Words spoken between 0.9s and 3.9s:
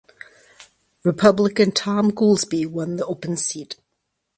Republican Thom Goolsby won the open seat.